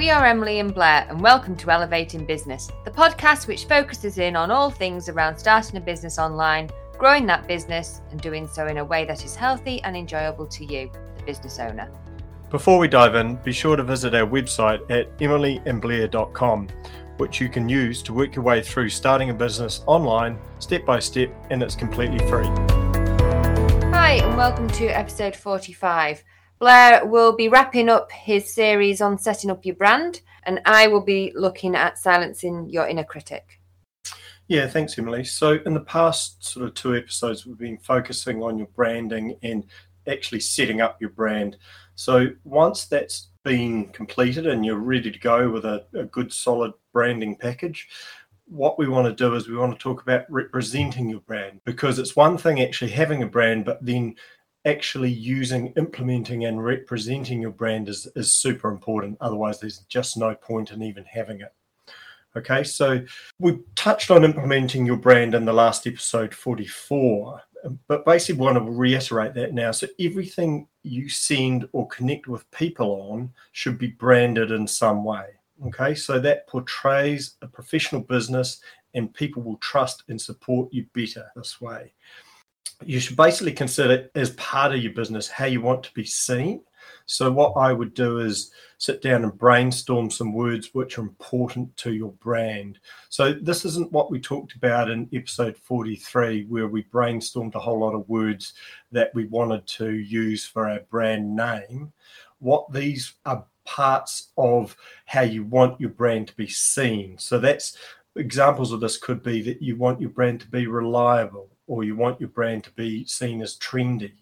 [0.00, 4.34] We are Emily and Blair, and welcome to Elevating Business, the podcast which focuses in
[4.34, 8.78] on all things around starting a business online, growing that business, and doing so in
[8.78, 11.92] a way that is healthy and enjoyable to you, the business owner.
[12.48, 16.68] Before we dive in, be sure to visit our website at emilyandblair.com,
[17.18, 20.98] which you can use to work your way through starting a business online step by
[20.98, 22.46] step, and it's completely free.
[23.92, 26.24] Hi, and welcome to episode 45.
[26.60, 31.00] Blair will be wrapping up his series on setting up your brand, and I will
[31.00, 33.60] be looking at silencing your inner critic.
[34.46, 35.24] Yeah, thanks, Emily.
[35.24, 39.64] So, in the past sort of two episodes, we've been focusing on your branding and
[40.06, 41.56] actually setting up your brand.
[41.94, 46.72] So, once that's been completed and you're ready to go with a, a good, solid
[46.92, 47.88] branding package,
[48.44, 51.98] what we want to do is we want to talk about representing your brand because
[51.98, 54.14] it's one thing actually having a brand, but then
[54.66, 59.16] actually using, implementing, and representing your brand is, is super important.
[59.20, 61.52] Otherwise, there's just no point in even having it.
[62.36, 63.04] Okay, so
[63.40, 67.42] we touched on implementing your brand in the last episode 44,
[67.88, 69.72] but basically want to reiterate that now.
[69.72, 75.24] So everything you send or connect with people on should be branded in some way.
[75.66, 78.60] Okay, so that portrays a professional business
[78.94, 81.92] and people will trust and support you better this way
[82.84, 86.62] you should basically consider as part of your business how you want to be seen.
[87.06, 91.76] So, what I would do is sit down and brainstorm some words which are important
[91.78, 92.78] to your brand.
[93.08, 97.80] So, this isn't what we talked about in episode 43, where we brainstormed a whole
[97.80, 98.54] lot of words
[98.92, 101.92] that we wanted to use for our brand name.
[102.38, 107.18] What these are parts of how you want your brand to be seen.
[107.18, 107.76] So, that's
[108.16, 111.94] examples of this could be that you want your brand to be reliable or you
[111.94, 114.12] want your brand to be seen as trendy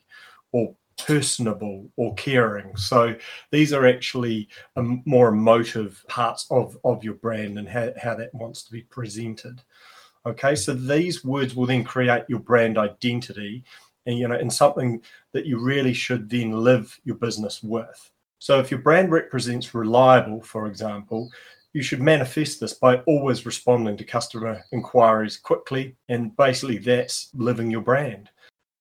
[0.52, 2.76] or personable or caring.
[2.76, 3.14] So
[3.50, 8.34] these are actually um, more emotive parts of, of your brand and how, how that
[8.34, 9.62] wants to be presented.
[10.26, 13.64] Okay, so these words will then create your brand identity
[14.04, 15.00] and you know and something
[15.32, 18.10] that you really should then live your business with.
[18.38, 21.30] So if your brand represents reliable, for example,
[21.78, 25.94] you should manifest this by always responding to customer inquiries quickly.
[26.08, 28.30] And basically, that's living your brand.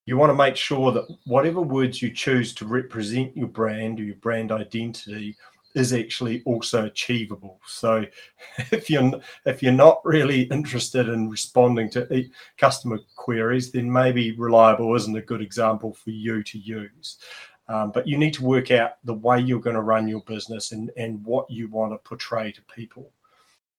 [0.07, 4.03] You want to make sure that whatever words you choose to represent your brand or
[4.03, 5.37] your brand identity
[5.75, 7.61] is actually also achievable.
[7.67, 8.03] So
[8.71, 12.25] if you're if you're not really interested in responding to
[12.57, 17.19] customer queries, then maybe reliable isn't a good example for you to use.
[17.69, 20.72] Um, but you need to work out the way you're going to run your business
[20.72, 23.11] and, and what you want to portray to people.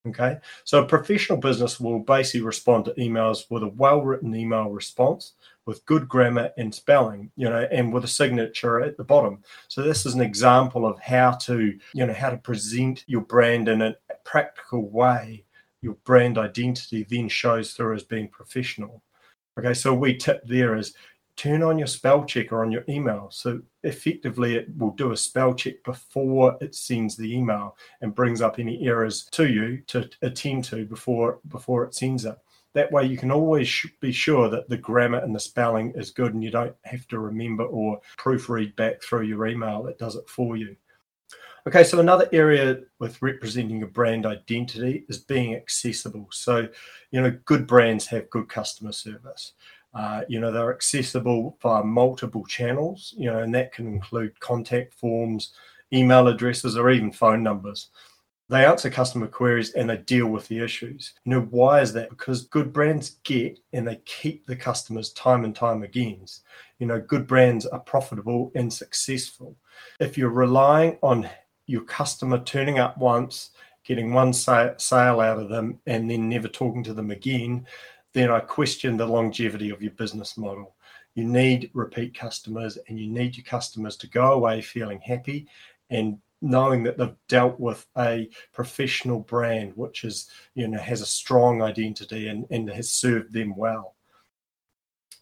[0.06, 0.38] Okay.
[0.64, 5.32] So a professional business will basically respond to emails with a well written email response
[5.66, 9.42] with good grammar and spelling, you know, and with a signature at the bottom.
[9.68, 13.68] So this is an example of how to, you know, how to present your brand
[13.68, 13.94] in a
[14.24, 15.44] practical way.
[15.82, 19.02] Your brand identity then shows through as being professional.
[19.58, 20.94] Okay, so we tip there is
[21.38, 23.28] turn on your spell checker on your email.
[23.30, 28.42] So effectively, it will do a spell check before it sends the email and brings
[28.42, 32.36] up any errors to you to attend to before before it sends it.
[32.74, 36.34] That way, you can always be sure that the grammar and the spelling is good,
[36.34, 39.86] and you don't have to remember or proofread back through your email.
[39.86, 40.76] It does it for you.
[41.66, 46.26] Okay, so another area with representing your brand identity is being accessible.
[46.30, 46.68] So,
[47.10, 49.52] you know, good brands have good customer service.
[49.94, 54.94] Uh, you know, they're accessible via multiple channels, you know, and that can include contact
[54.94, 55.52] forms,
[55.92, 57.90] email addresses, or even phone numbers.
[58.50, 61.12] They answer customer queries and they deal with the issues.
[61.24, 62.08] You know, why is that?
[62.08, 66.24] Because good brands get and they keep the customers time and time again.
[66.78, 69.54] You know, good brands are profitable and successful.
[70.00, 71.28] If you're relying on
[71.66, 73.50] your customer turning up once,
[73.84, 77.66] getting one sale out of them, and then never talking to them again,
[78.12, 80.74] then I question the longevity of your business model.
[81.14, 85.48] You need repeat customers and you need your customers to go away feeling happy
[85.90, 91.06] and knowing that they've dealt with a professional brand which is you know has a
[91.06, 93.94] strong identity and, and has served them well.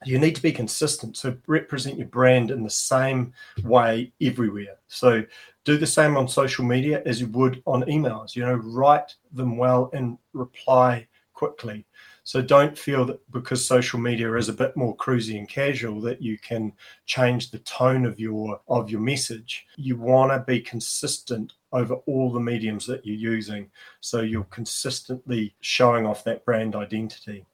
[0.04, 3.32] You need to be consistent so represent your brand in the same
[3.64, 4.76] way everywhere.
[4.88, 5.24] So
[5.64, 9.56] do the same on social media as you would on emails you know write them
[9.56, 11.84] well and reply quickly
[12.26, 16.20] so don't feel that because social media is a bit more cruisy and casual that
[16.20, 16.72] you can
[17.04, 19.64] change the tone of your of your message.
[19.76, 23.70] You want to be consistent over all the mediums that you're using
[24.00, 27.46] so you're consistently showing off that brand identity.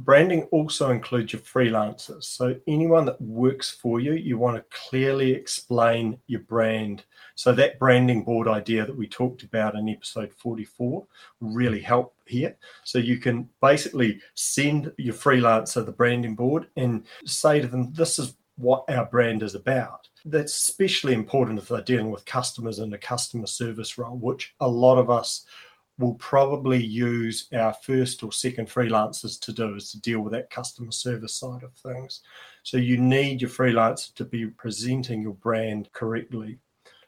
[0.00, 2.24] Branding also includes your freelancers.
[2.24, 7.04] So, anyone that works for you, you want to clearly explain your brand.
[7.36, 11.06] So, that branding board idea that we talked about in episode 44
[11.40, 12.56] really help here.
[12.82, 18.18] So, you can basically send your freelancer the branding board and say to them, This
[18.18, 20.08] is what our brand is about.
[20.24, 24.68] That's especially important if they're dealing with customers in a customer service role, which a
[24.68, 25.44] lot of us
[25.98, 30.50] will probably use our first or second freelancers to do is to deal with that
[30.50, 32.20] customer service side of things.
[32.62, 36.58] So you need your freelancer to be presenting your brand correctly.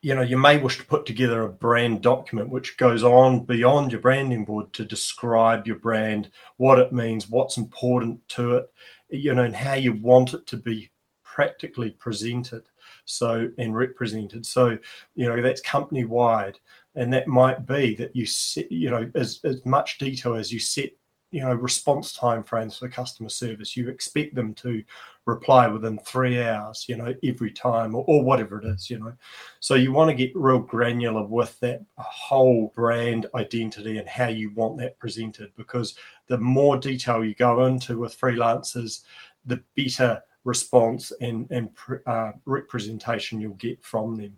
[0.03, 3.91] You know, you may wish to put together a brand document which goes on beyond
[3.91, 8.73] your branding board to describe your brand, what it means, what's important to it,
[9.09, 10.91] you know, and how you want it to be
[11.25, 12.63] practically presented
[13.05, 14.79] so and represented so
[15.15, 16.59] you know that's company wide
[16.97, 20.59] and that might be that you set you know as, as much detail as you
[20.59, 20.91] set
[21.31, 24.83] you know response time frames for customer service you expect them to
[25.27, 29.13] reply within three hours you know every time or, or whatever it is you know.
[29.61, 34.51] So you want to get real granular with that whole brand identity and how you
[34.51, 35.97] want that presented because
[36.29, 39.03] the more detail you go into with freelancers
[39.45, 41.71] the better response and, and
[42.07, 44.33] uh, representation you'll get from them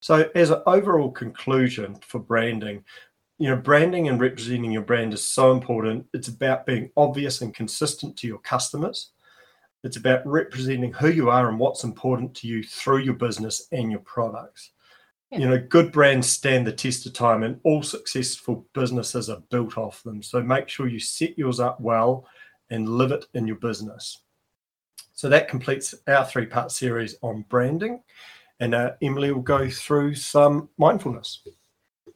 [0.00, 2.84] so, as an overall conclusion for branding,
[3.38, 6.06] you know, branding and representing your brand is so important.
[6.12, 9.10] It's about being obvious and consistent to your customers.
[9.84, 13.90] It's about representing who you are and what's important to you through your business and
[13.90, 14.70] your products.
[15.30, 15.38] Yeah.
[15.38, 19.76] You know, good brands stand the test of time, and all successful businesses are built
[19.76, 20.22] off them.
[20.22, 22.26] So make sure you set yours up well
[22.70, 24.18] and live it in your business.
[25.12, 28.00] So that completes our three part series on branding
[28.60, 31.42] and uh, Emily will go through some mindfulness.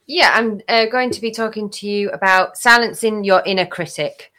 [0.07, 4.33] Yeah, I'm uh, going to be talking to you about silencing your inner critic.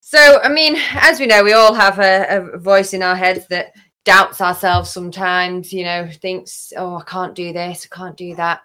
[0.00, 3.46] So, I mean, as we know, we all have a, a voice in our heads
[3.48, 3.72] that
[4.04, 8.62] doubts ourselves sometimes, you know, thinks, oh, I can't do this, I can't do that.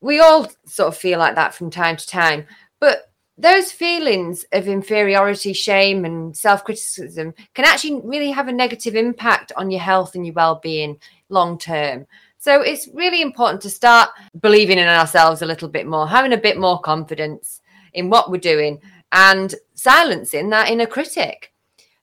[0.00, 2.46] We all sort of feel like that from time to time.
[2.80, 3.07] But
[3.38, 9.52] those feelings of inferiority, shame, and self criticism can actually really have a negative impact
[9.56, 10.98] on your health and your well being
[11.28, 12.06] long term.
[12.38, 16.36] So it's really important to start believing in ourselves a little bit more, having a
[16.36, 17.60] bit more confidence
[17.94, 18.80] in what we're doing
[19.12, 21.52] and silencing that inner critic.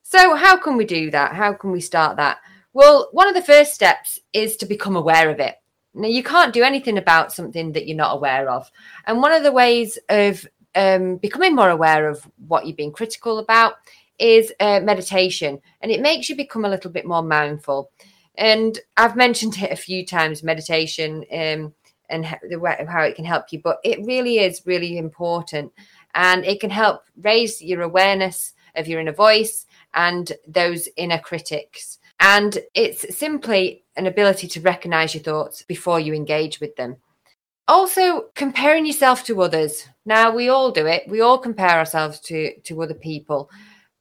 [0.03, 1.33] So, how can we do that?
[1.33, 2.37] How can we start that?
[2.73, 5.55] Well, one of the first steps is to become aware of it.
[5.93, 8.69] Now, you can't do anything about something that you're not aware of.
[9.07, 13.39] And one of the ways of um, becoming more aware of what you're being critical
[13.39, 13.75] about
[14.19, 15.59] is uh, meditation.
[15.81, 17.91] And it makes you become a little bit more mindful.
[18.37, 21.73] And I've mentioned it a few times meditation um,
[22.09, 22.37] and how,
[22.87, 25.71] how it can help you, but it really is really important.
[26.13, 31.99] And it can help raise your awareness of your inner voice and those inner critics.
[32.19, 36.97] And it's simply an ability to recognize your thoughts before you engage with them.
[37.67, 39.87] Also, comparing yourself to others.
[40.05, 41.03] Now, we all do it.
[41.07, 43.49] We all compare ourselves to, to other people.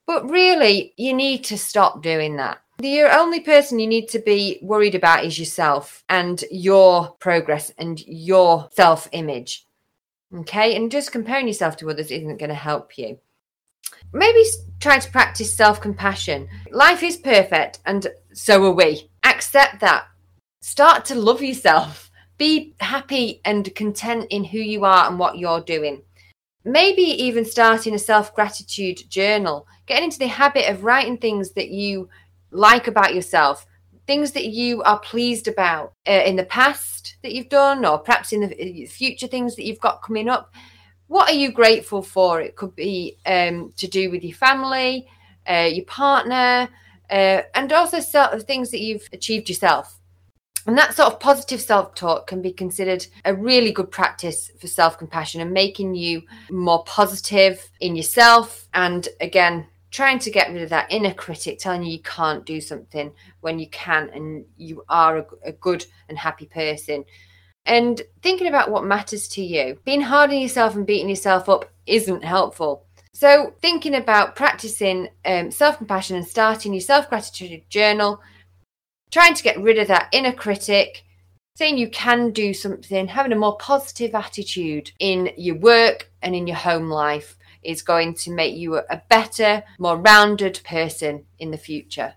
[0.06, 2.61] But really, you need to stop doing that.
[2.78, 8.05] The only person you need to be worried about is yourself and your progress and
[8.06, 9.67] your self image.
[10.34, 10.75] Okay.
[10.76, 13.19] And just comparing yourself to others isn't going to help you.
[14.12, 14.44] Maybe
[14.81, 16.49] try to practice self compassion.
[16.70, 19.10] Life is perfect, and so are we.
[19.25, 20.06] Accept that.
[20.60, 22.10] Start to love yourself.
[22.36, 26.03] Be happy and content in who you are and what you're doing.
[26.64, 31.69] Maybe even starting a self gratitude journal, getting into the habit of writing things that
[31.69, 32.08] you
[32.50, 33.67] like about yourself,
[34.06, 38.32] things that you are pleased about uh, in the past that you've done, or perhaps
[38.32, 40.53] in the uh, future things that you've got coming up.
[41.06, 42.41] What are you grateful for?
[42.41, 45.06] It could be um, to do with your family,
[45.48, 46.69] uh, your partner,
[47.10, 50.00] uh, and also sort of things that you've achieved yourself.
[50.66, 54.66] And that sort of positive self talk can be considered a really good practice for
[54.66, 58.66] self compassion and making you more positive in yourself.
[58.72, 62.60] And again, trying to get rid of that inner critic telling you you can't do
[62.60, 67.04] something when you can and you are a, a, good and happy person
[67.64, 71.70] and thinking about what matters to you being hard on yourself and beating yourself up
[71.86, 78.20] isn't helpful so thinking about practicing um, self-compassion and starting your self-gratitude journal
[79.14, 81.04] trying to get rid of that inner critic
[81.56, 86.48] saying you can do something having a more positive attitude in your work and in
[86.48, 91.56] your home life is going to make you a better, more rounded person in the
[91.56, 92.14] future.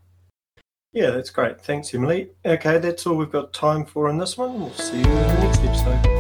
[0.92, 1.62] Yeah, that's great.
[1.62, 2.32] Thanks, Emily.
[2.44, 4.60] Okay, that's all we've got time for in this one.
[4.60, 6.17] We'll see you in the next episode.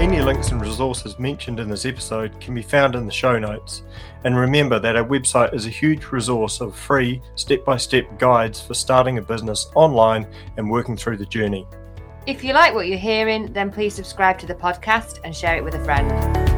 [0.00, 3.82] Any links and resources mentioned in this episode can be found in the show notes.
[4.24, 8.62] And remember that our website is a huge resource of free step by step guides
[8.62, 10.26] for starting a business online
[10.56, 11.66] and working through the journey.
[12.26, 15.62] If you like what you're hearing, then please subscribe to the podcast and share it
[15.62, 16.49] with a friend.